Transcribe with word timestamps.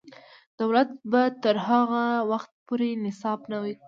دولت 0.59 0.89
به 1.11 1.21
تر 1.43 1.55
هغه 1.67 2.03
وخته 2.31 2.55
پورې 2.67 2.89
نصاب 3.05 3.39
نوی 3.51 3.73
کوي. 3.75 3.79